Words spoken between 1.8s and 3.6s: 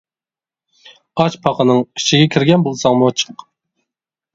ئىچىگە كىرگەن بولساڭمۇ چىق.